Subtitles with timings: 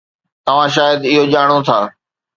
[0.45, 1.79] توهان شايد اهو ڄاڻو ٿا